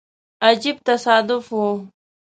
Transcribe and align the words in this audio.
عجیب 0.47 0.77
تصادف 0.87 1.45
وو. 1.57 1.67